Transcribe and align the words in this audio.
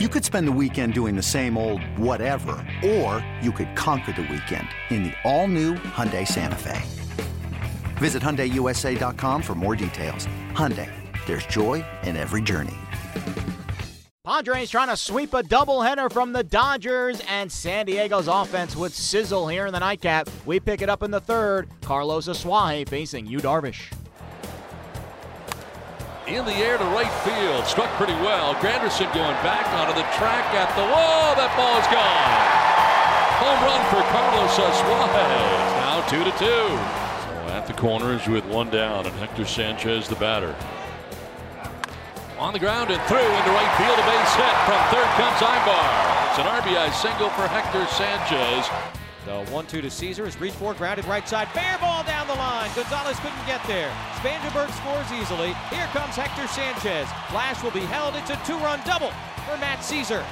You 0.00 0.08
could 0.08 0.24
spend 0.24 0.48
the 0.48 0.58
weekend 0.60 0.92
doing 0.92 1.14
the 1.14 1.22
same 1.22 1.56
old 1.56 1.80
whatever, 1.96 2.56
or 2.84 3.24
you 3.40 3.52
could 3.52 3.76
conquer 3.76 4.10
the 4.10 4.22
weekend 4.22 4.66
in 4.90 5.04
the 5.04 5.12
all-new 5.22 5.74
Hyundai 5.74 6.26
Santa 6.26 6.56
Fe. 6.56 6.82
Visit 7.98 8.20
HyundaiUSA.com 8.20 9.40
for 9.40 9.54
more 9.54 9.76
details. 9.76 10.26
Hyundai, 10.50 10.90
there's 11.26 11.46
joy 11.46 11.84
in 12.02 12.16
every 12.16 12.42
journey. 12.42 12.74
Padres 14.24 14.68
trying 14.68 14.88
to 14.88 14.96
sweep 14.96 15.32
a 15.32 15.44
doubleheader 15.44 16.12
from 16.12 16.32
the 16.32 16.42
Dodgers, 16.42 17.22
and 17.28 17.52
San 17.52 17.86
Diego's 17.86 18.26
offense 18.26 18.74
would 18.74 18.90
sizzle 18.90 19.46
here 19.46 19.66
in 19.66 19.72
the 19.72 19.78
nightcap. 19.78 20.28
We 20.44 20.58
pick 20.58 20.82
it 20.82 20.88
up 20.88 21.04
in 21.04 21.12
the 21.12 21.20
third. 21.20 21.68
Carlos 21.82 22.26
Asuaje 22.26 22.88
facing 22.88 23.26
Yu 23.26 23.38
Darvish 23.38 23.92
in 26.26 26.44
the 26.44 26.54
air 26.54 26.78
to 26.78 26.84
right 26.96 27.12
field. 27.20 27.66
Struck 27.66 27.90
pretty 27.96 28.14
well. 28.24 28.54
Granderson 28.56 29.12
going 29.12 29.36
back 29.44 29.68
onto 29.76 29.92
the 29.92 30.06
track 30.16 30.48
at 30.56 30.72
the 30.76 30.86
wall. 30.88 31.36
That 31.36 31.52
ball 31.52 31.76
is 31.76 31.88
gone. 31.92 32.64
Home 33.44 33.60
run 33.68 33.82
for 33.92 34.00
Carlos 34.08 34.56
Asuaje. 34.56 35.26
Now 35.84 36.00
two 36.08 36.24
to 36.24 36.32
two. 36.40 36.68
So 37.28 37.52
at 37.52 37.66
the 37.66 37.74
corners 37.74 38.26
with 38.26 38.44
one 38.46 38.70
down, 38.70 39.06
and 39.06 39.14
Hector 39.16 39.44
Sanchez 39.44 40.08
the 40.08 40.16
batter. 40.16 40.54
On 42.38 42.52
the 42.52 42.58
ground 42.58 42.90
and 42.90 43.00
through 43.04 43.18
into 43.18 43.50
right 43.52 43.72
field, 43.76 43.98
a 43.98 44.06
base 44.08 44.34
hit 44.34 44.56
from 44.64 44.80
third 44.90 45.10
comes 45.20 45.40
Aybar. 45.44 46.30
It's 46.30 46.38
an 46.40 46.46
RBI 46.46 46.92
single 46.92 47.28
for 47.30 47.46
Hector 47.46 47.86
Sanchez. 47.94 48.68
The 49.24 49.50
1 49.52 49.66
2 49.66 49.80
to 49.80 49.88
Szczur 49.88 50.26
is 50.26 50.40
reached 50.40 50.56
for, 50.56 50.74
grounded 50.74 51.06
right 51.06 51.26
side. 51.28 51.48
Fair 51.48 51.78
ball 51.78 52.04
down 52.04 52.13
the 52.26 52.34
line. 52.34 52.70
Gonzalez 52.74 53.18
couldn't 53.20 53.46
get 53.46 53.62
there. 53.66 53.90
Spangenberg 54.20 54.70
scores 54.80 55.10
easily. 55.12 55.54
Here 55.70 55.86
comes 55.92 56.16
Hector 56.16 56.46
Sanchez. 56.48 57.08
Flash 57.28 57.62
will 57.62 57.70
be 57.72 57.86
held. 57.86 58.14
It's 58.16 58.30
a 58.30 58.40
two 58.46 58.56
run 58.58 58.80
double 58.84 59.10
for 59.44 59.56
Matt 59.58 59.80
Szczur. 59.80 60.24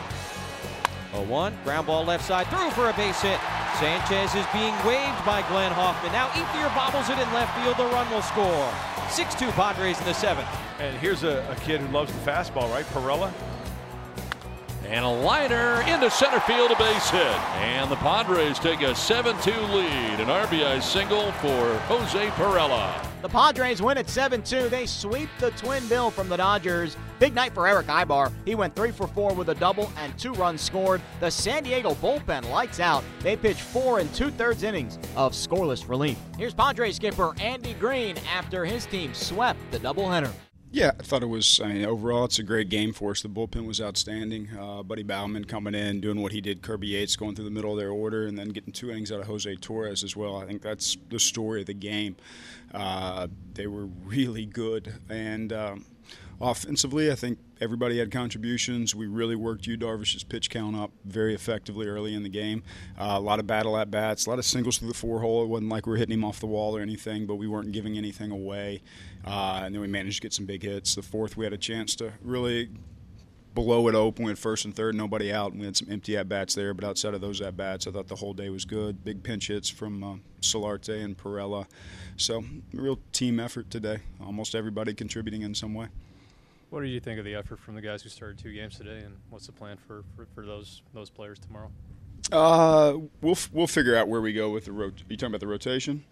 A 1.14 1.22
1, 1.22 1.58
ground 1.64 1.86
ball 1.86 2.04
left 2.04 2.24
side, 2.24 2.46
through 2.48 2.70
for 2.70 2.88
a 2.88 2.94
base 2.94 3.20
hit. 3.20 3.38
Sanchez 3.78 4.34
is 4.34 4.46
being 4.52 4.72
waved 4.86 5.24
by 5.26 5.44
Glenn 5.48 5.72
Hoffman. 5.72 6.12
Now 6.12 6.28
Ethier 6.28 6.74
bobbles 6.74 7.10
it 7.10 7.18
in 7.18 7.28
left 7.34 7.52
field. 7.60 7.76
The 7.76 7.92
run 7.92 8.08
will 8.10 8.22
score. 8.22 8.72
6 9.10 9.34
2 9.34 9.50
Padres 9.52 9.98
in 10.00 10.06
the 10.06 10.14
seventh. 10.14 10.48
And 10.78 10.96
here's 10.98 11.22
a, 11.22 11.46
a 11.50 11.56
kid 11.56 11.80
who 11.82 11.88
loves 11.88 12.12
the 12.12 12.18
fastball, 12.20 12.70
right? 12.72 12.86
Pirela 12.86 13.30
and 14.86 15.04
a 15.04 15.08
liner 15.08 15.82
into 15.82 16.10
center 16.10 16.40
field, 16.40 16.70
a 16.70 16.76
base 16.76 17.10
hit. 17.10 17.22
And 17.56 17.90
the 17.90 17.96
Padres 17.96 18.58
take 18.58 18.82
a 18.82 18.94
7 18.94 19.36
2 19.40 19.50
lead. 19.50 20.20
An 20.20 20.28
RBI 20.28 20.82
single 20.82 21.32
for 21.32 21.76
Jose 21.86 22.26
Pirela. 22.30 23.06
The 23.22 23.28
Padres 23.28 23.80
win 23.80 23.98
at 23.98 24.08
7 24.08 24.42
2. 24.42 24.68
They 24.68 24.86
sweep 24.86 25.28
the 25.38 25.50
twin 25.52 25.86
bill 25.88 26.10
from 26.10 26.28
the 26.28 26.36
Dodgers. 26.36 26.96
Big 27.18 27.34
night 27.34 27.54
for 27.54 27.68
Erick 27.68 27.86
Aybar. 27.86 28.32
He 28.44 28.54
went 28.54 28.74
3 28.74 28.90
for 28.90 29.06
4 29.06 29.34
with 29.34 29.48
a 29.50 29.54
double 29.54 29.92
and 29.96 30.18
two 30.18 30.32
runs 30.32 30.60
scored. 30.60 31.00
The 31.20 31.30
San 31.30 31.62
Diego 31.62 31.94
bullpen 31.94 32.50
lights 32.50 32.80
out. 32.80 33.04
They 33.20 33.36
pitched 33.36 33.60
four 33.60 34.00
and 34.00 34.12
two 34.14 34.30
thirds 34.30 34.62
innings 34.62 34.98
of 35.16 35.32
scoreless 35.32 35.88
relief. 35.88 36.18
Here's 36.36 36.54
Padres 36.54 36.96
skipper 36.96 37.32
Andy 37.40 37.74
Green 37.74 38.16
after 38.34 38.64
his 38.64 38.86
team 38.86 39.14
swept 39.14 39.58
the 39.70 39.78
doubleheader. 39.78 40.32
Yeah, 40.74 40.92
I 40.98 41.02
thought 41.02 41.22
it 41.22 41.26
was. 41.26 41.60
I 41.60 41.68
mean, 41.68 41.84
overall, 41.84 42.24
it's 42.24 42.38
a 42.38 42.42
great 42.42 42.70
game 42.70 42.94
for 42.94 43.10
us. 43.10 43.20
The 43.20 43.28
bullpen 43.28 43.66
was 43.66 43.78
outstanding. 43.78 44.48
Uh, 44.58 44.82
Buddy 44.82 45.02
Baumann 45.02 45.44
coming 45.44 45.74
in, 45.74 46.00
doing 46.00 46.22
what 46.22 46.32
he 46.32 46.40
did. 46.40 46.62
Kirby 46.62 46.88
Yates 46.88 47.14
going 47.14 47.34
through 47.34 47.44
the 47.44 47.50
middle 47.50 47.72
of 47.72 47.78
their 47.78 47.90
order, 47.90 48.26
and 48.26 48.38
then 48.38 48.48
getting 48.48 48.72
two 48.72 48.90
innings 48.90 49.12
out 49.12 49.20
of 49.20 49.26
Jose 49.26 49.54
Torres 49.56 50.02
as 50.02 50.16
well. 50.16 50.38
I 50.38 50.46
think 50.46 50.62
that's 50.62 50.96
the 51.10 51.20
story 51.20 51.60
of 51.60 51.66
the 51.66 51.74
game. 51.74 52.16
Uh, 52.72 53.28
they 53.52 53.66
were 53.66 53.84
really 53.84 54.46
good, 54.46 54.94
and 55.10 55.52
um, 55.52 55.84
offensively, 56.42 57.10
I 57.10 57.14
think 57.14 57.38
everybody 57.60 57.98
had 57.98 58.10
contributions. 58.10 58.94
We 58.94 59.06
really 59.06 59.36
worked 59.36 59.66
Yu 59.66 59.78
Darvish's 59.78 60.24
pitch 60.24 60.50
count 60.50 60.74
up 60.74 60.90
very 61.04 61.34
effectively 61.34 61.86
early 61.86 62.14
in 62.14 62.24
the 62.24 62.28
game. 62.28 62.64
Uh, 62.98 63.14
a 63.16 63.20
lot 63.20 63.38
of 63.38 63.46
battle 63.46 63.78
at 63.78 63.90
bats, 63.90 64.26
a 64.26 64.30
lot 64.30 64.40
of 64.40 64.44
singles 64.44 64.78
through 64.78 64.88
the 64.88 64.94
four 64.94 65.20
hole. 65.20 65.44
It 65.44 65.46
wasn't 65.46 65.70
like 65.70 65.86
we 65.86 65.92
were 65.92 65.96
hitting 65.96 66.14
him 66.14 66.24
off 66.24 66.40
the 66.40 66.46
wall 66.46 66.76
or 66.76 66.80
anything, 66.80 67.26
but 67.26 67.36
we 67.36 67.46
weren't 67.46 67.70
giving 67.70 67.96
anything 67.96 68.32
away. 68.32 68.82
Uh, 69.24 69.62
and 69.64 69.74
then 69.74 69.80
we 69.80 69.86
managed 69.86 70.16
to 70.16 70.22
get 70.22 70.32
some 70.32 70.44
big 70.44 70.64
hits. 70.64 70.96
The 70.96 71.02
fourth, 71.02 71.36
we 71.36 71.44
had 71.44 71.52
a 71.52 71.58
chance 71.58 71.94
to 71.96 72.12
really 72.22 72.70
blow 73.54 73.86
it 73.86 73.94
open. 73.94 74.24
We 74.24 74.30
had 74.30 74.38
first 74.38 74.64
and 74.64 74.74
third, 74.74 74.96
nobody 74.96 75.32
out, 75.32 75.52
and 75.52 75.60
we 75.60 75.66
had 75.66 75.76
some 75.76 75.92
empty 75.92 76.16
at 76.16 76.28
bats 76.28 76.56
there. 76.56 76.74
But 76.74 76.84
outside 76.84 77.14
of 77.14 77.20
those 77.20 77.40
at 77.40 77.56
bats, 77.56 77.86
I 77.86 77.92
thought 77.92 78.08
the 78.08 78.16
whole 78.16 78.34
day 78.34 78.50
was 78.50 78.64
good. 78.64 79.04
Big 79.04 79.22
pinch 79.22 79.46
hits 79.46 79.68
from 79.68 80.02
uh, 80.02 80.16
Solarte 80.40 81.04
and 81.04 81.16
Pirela. 81.16 81.66
So, 82.16 82.42
real 82.72 82.98
team 83.12 83.38
effort 83.38 83.70
today. 83.70 83.98
Almost 84.20 84.56
everybody 84.56 84.92
contributing 84.92 85.42
in 85.42 85.54
some 85.54 85.74
way. 85.74 85.86
What 86.72 86.80
do 86.80 86.86
you 86.86 87.00
think 87.00 87.18
of 87.18 87.26
the 87.26 87.34
effort 87.34 87.58
from 87.58 87.74
the 87.74 87.82
guys 87.82 88.02
who 88.02 88.08
started 88.08 88.38
two 88.38 88.50
games 88.50 88.78
today, 88.78 89.00
and 89.00 89.14
what's 89.28 89.44
the 89.44 89.52
plan 89.52 89.76
for, 89.76 90.04
for, 90.16 90.26
for 90.34 90.46
those 90.46 90.80
those 90.94 91.10
players 91.10 91.38
tomorrow? 91.38 91.70
Uh, 92.32 92.94
we'll 93.20 93.36
we'll 93.52 93.66
figure 93.66 93.94
out 93.94 94.08
where 94.08 94.22
we 94.22 94.32
go 94.32 94.48
with 94.48 94.64
the 94.64 94.72
rot. 94.72 94.92
Are 94.92 95.04
you 95.10 95.18
talking 95.18 95.32
about 95.32 95.40
the 95.40 95.46
rotation? 95.46 96.02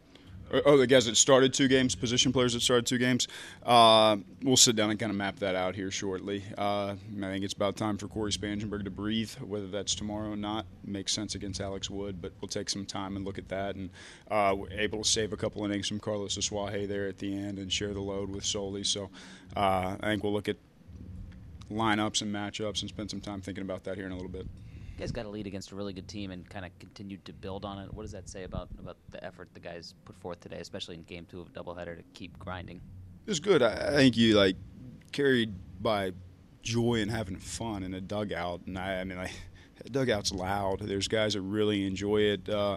Oh, 0.53 0.77
the 0.77 0.87
guys 0.87 1.07
that 1.07 1.17
started 1.17 1.55
two 1.55 1.69
games, 1.69 1.95
position 1.95 2.33
players 2.33 2.55
that 2.55 2.61
started 2.61 2.85
two 2.85 2.99
games. 2.99 3.29
Uh, 3.65 4.17
we'll 4.43 4.57
sit 4.57 4.75
down 4.75 4.91
and 4.91 4.99
kind 4.99 5.11
of 5.11 5.17
map 5.17 5.39
that 5.39 5.55
out 5.55 5.77
here 5.77 5.93
shortly. 5.93 6.43
Uh, 6.59 6.95
I 7.19 7.21
think 7.21 7.45
it's 7.45 7.55
about 7.55 7.77
time 7.77 7.97
for 7.99 8.09
Cory 8.09 8.33
Spangenberg 8.33 8.83
to 8.83 8.91
breathe, 8.91 9.31
whether 9.35 9.69
that's 9.69 9.95
tomorrow 9.95 10.33
or 10.33 10.37
not. 10.37 10.67
Makes 10.85 11.13
sense 11.13 11.37
against 11.37 11.61
Alex 11.61 11.89
Wood, 11.89 12.21
but 12.21 12.33
we'll 12.41 12.49
take 12.49 12.69
some 12.69 12.85
time 12.85 13.15
and 13.15 13.25
look 13.25 13.39
at 13.39 13.49
that. 13.49 13.77
And 13.77 13.91
uh, 14.29 14.55
we're 14.57 14.73
able 14.73 15.05
to 15.05 15.09
save 15.09 15.33
a 15.33 15.37
couple 15.37 15.65
innings 15.65 15.87
from 15.87 16.01
Carlos 16.01 16.37
Asuaje 16.37 16.89
there 16.89 17.07
at 17.07 17.19
the 17.19 17.33
end 17.33 17.61
and 17.61 17.73
share 17.73 17.95
the 17.95 18.01
load 18.01 18.29
with 18.29 18.45
Soli. 18.45 18.83
So 18.83 19.09
uh, 19.57 19.97
I 20.01 20.07
think 20.07 20.25
we'll 20.25 20.33
look 20.33 20.49
at 20.49 20.57
lineups 21.71 22.23
and 22.23 22.35
matchups 22.35 22.81
and 22.81 22.89
spend 22.89 23.09
some 23.09 23.21
time 23.21 23.41
thinking 23.41 23.63
about 23.63 23.85
that 23.85 23.97
here 23.97 24.07
in 24.07 24.11
a 24.11 24.17
little 24.17 24.29
bit 24.29 24.49
guys 25.01 25.11
got 25.11 25.25
a 25.25 25.29
lead 25.29 25.47
against 25.47 25.73
a 25.73 25.75
really 25.75 25.95
good 25.95 26.07
team 26.07 26.31
and 26.31 26.49
kind 26.49 26.65
of 26.65 26.79
continued 26.79 27.25
to 27.25 27.33
build 27.33 27.65
on 27.65 27.79
it. 27.79 27.93
What 27.93 28.03
does 28.03 28.13
that 28.13 28.29
say 28.29 28.45
about 28.45 28.69
about 28.79 28.99
the 29.11 29.25
effort 29.25 29.49
the 29.55 29.61
guys 29.61 29.95
put 30.05 30.17
forth 30.19 30.41
today, 30.41 30.59
especially 30.59 30.97
in 30.97 31.05
Game 31.05 31.27
Two 31.29 31.41
of 31.41 31.49
a 31.49 31.51
doubleheader, 31.51 31.97
to 31.97 32.03
keep 32.13 32.39
grinding? 32.39 32.77
It 33.27 33.31
was 33.31 33.41
good. 33.41 33.63
I, 33.63 33.93
think 33.93 34.17
you 34.17 34.37
like 34.37 34.57
carried 35.13 35.55
by 35.81 36.13
joy 36.63 36.97
and 36.97 37.11
having 37.11 37.37
fun 37.37 37.83
in 37.83 37.95
a 37.95 38.01
dugout, 38.01 38.61
and 38.67 38.79
I, 38.79 39.01
I 39.01 39.05
mean, 39.05 39.19
like 39.19 39.33
dugout's 39.91 40.33
loud. 40.33 40.81
There's 40.81 41.09
guys 41.09 41.33
that 41.33 41.41
really 41.41 41.87
enjoy 41.87 42.19
it. 42.19 42.49
Uh, 42.49 42.77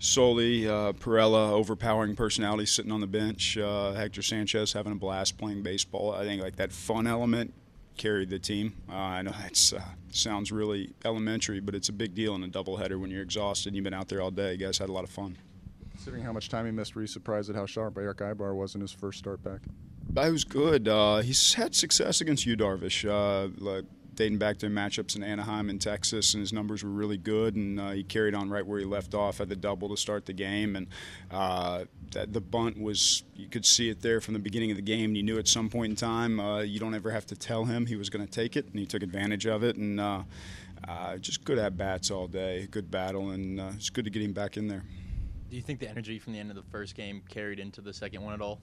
Soli, 0.00 0.66
uh, 0.66 0.92
Pirela, 0.94 1.50
overpowering 1.50 2.16
personality 2.16 2.66
sitting 2.66 2.90
on 2.90 3.00
the 3.00 3.06
bench. 3.06 3.56
Uh, 3.56 3.92
Hector 3.92 4.22
Sanchez 4.22 4.72
having 4.72 4.92
a 4.92 4.96
blast 4.96 5.38
playing 5.38 5.62
baseball. 5.62 6.14
I 6.14 6.24
think 6.24 6.42
like 6.42 6.56
that 6.56 6.72
fun 6.72 7.06
element 7.06 7.54
carried 7.96 8.30
the 8.30 8.38
team. 8.38 8.74
Uh, 8.88 8.94
I 8.94 9.22
know 9.22 9.32
that 9.32 9.72
uh, 9.76 9.80
sounds 10.10 10.50
really 10.52 10.92
elementary, 11.04 11.60
but 11.60 11.74
it's 11.74 11.88
a 11.88 11.92
big 11.92 12.14
deal 12.14 12.34
in 12.34 12.42
a 12.42 12.48
doubleheader 12.48 13.00
when 13.00 13.10
you're 13.10 13.22
exhausted 13.22 13.68
and 13.68 13.76
you've 13.76 13.84
been 13.84 13.94
out 13.94 14.08
there 14.08 14.20
all 14.20 14.30
day. 14.30 14.52
You 14.52 14.58
guys 14.58 14.78
had 14.78 14.88
a 14.88 14.92
lot 14.92 15.04
of 15.04 15.10
fun. 15.10 15.36
Considering 15.90 16.22
how 16.22 16.32
much 16.32 16.48
time 16.48 16.64
he 16.64 16.72
missed, 16.72 16.94
were 16.94 17.02
you 17.02 17.06
surprised 17.06 17.50
at 17.50 17.56
how 17.56 17.66
sharp 17.66 17.98
Erick 17.98 18.18
Aybar 18.18 18.54
was 18.54 18.74
in 18.74 18.80
his 18.80 18.92
first 18.92 19.18
start 19.18 19.42
back? 19.42 19.60
I 20.16 20.30
was 20.30 20.44
good. 20.44 20.88
Uh, 20.88 21.18
he's 21.18 21.54
had 21.54 21.74
success 21.74 22.20
against 22.20 22.46
Yu, 22.46 22.56
Darvish. 22.56 23.08
Uh, 23.08 23.50
like 23.58 23.84
dating 24.20 24.36
back 24.36 24.58
to 24.58 24.66
matchups 24.66 25.16
in 25.16 25.22
Anaheim 25.22 25.70
and 25.70 25.80
Texas, 25.80 26.34
and 26.34 26.42
his 26.42 26.52
numbers 26.52 26.84
were 26.84 26.90
really 26.90 27.16
good. 27.16 27.56
And 27.56 27.80
uh, 27.80 27.90
he 27.92 28.02
carried 28.04 28.34
on 28.34 28.50
right 28.50 28.66
where 28.66 28.78
he 28.78 28.84
left 28.84 29.14
off 29.14 29.40
at 29.40 29.48
the 29.48 29.56
double 29.56 29.88
to 29.88 29.96
start 29.96 30.26
the 30.26 30.34
game. 30.34 30.76
And 30.76 30.88
uh, 31.30 31.84
the 32.12 32.42
bunt 32.42 32.78
was 32.78 33.22
you 33.34 33.48
could 33.48 33.64
see 33.64 33.88
it 33.88 34.02
there 34.02 34.20
from 34.20 34.34
the 34.34 34.40
beginning 34.40 34.70
of 34.70 34.76
the 34.76 34.82
game. 34.82 35.14
You 35.14 35.22
knew 35.22 35.38
at 35.38 35.48
some 35.48 35.70
point 35.70 35.90
in 35.90 35.96
time 35.96 36.38
uh, 36.38 36.60
you 36.60 36.78
don't 36.78 36.94
ever 36.94 37.10
have 37.10 37.24
to 37.26 37.34
tell 37.34 37.64
him 37.64 37.86
he 37.86 37.96
was 37.96 38.10
going 38.10 38.26
to 38.26 38.30
take 38.30 38.58
it, 38.58 38.66
and 38.66 38.78
he 38.78 38.84
took 38.84 39.02
advantage 39.02 39.46
of 39.46 39.64
it. 39.64 39.76
And 39.76 39.98
uh, 39.98 40.24
uh, 40.86 41.16
just 41.16 41.42
good 41.44 41.58
at 41.58 41.78
bats 41.78 42.10
all 42.10 42.26
day, 42.26 42.68
good 42.70 42.90
battle, 42.90 43.30
and 43.30 43.58
uh, 43.58 43.70
it's 43.74 43.88
good 43.88 44.04
to 44.04 44.10
get 44.10 44.20
him 44.20 44.34
back 44.34 44.58
in 44.58 44.68
there. 44.68 44.84
Do 45.50 45.56
you 45.56 45.62
think 45.62 45.80
the 45.80 45.88
energy 45.90 46.20
from 46.20 46.32
the 46.32 46.38
end 46.38 46.50
of 46.50 46.56
the 46.56 46.62
first 46.70 46.94
game 46.94 47.22
carried 47.28 47.58
into 47.58 47.80
the 47.80 47.92
second 47.92 48.22
one 48.22 48.34
at 48.34 48.40
all? 48.40 48.60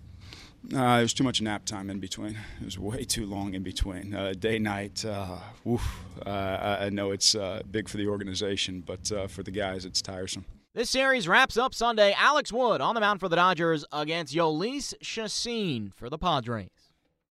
Uh, 0.73 0.95
there 0.95 1.01
was 1.01 1.13
too 1.13 1.25
much 1.25 1.41
nap 1.41 1.65
time 1.65 1.89
in 1.89 1.99
between. 1.99 2.37
It 2.61 2.65
was 2.65 2.79
way 2.79 3.03
too 3.03 3.25
long 3.25 3.55
in 3.55 3.61
between. 3.61 4.15
Uh, 4.15 4.33
day 4.39 4.57
night, 4.57 5.03
uh, 5.03 5.39
woof, 5.65 5.85
uh, 6.25 6.77
I 6.79 6.89
know 6.89 7.11
it's 7.11 7.35
uh, 7.35 7.61
big 7.69 7.89
for 7.89 7.97
the 7.97 8.07
organization, 8.07 8.83
but 8.85 9.11
uh, 9.11 9.27
for 9.27 9.43
the 9.43 9.51
guys, 9.51 9.83
it's 9.83 10.01
tiresome. 10.01 10.45
This 10.73 10.89
series 10.89 11.27
wraps 11.27 11.57
up 11.57 11.73
Sunday. 11.73 12.15
Alex 12.17 12.53
Wood 12.53 12.79
on 12.79 12.95
the 12.95 13.01
mound 13.01 13.19
for 13.19 13.27
the 13.27 13.35
Dodgers 13.35 13.83
against 13.91 14.33
Jhoulys 14.33 14.93
Chacin 15.01 15.91
for 15.93 16.09
the 16.09 16.17
Padres. 16.17 16.69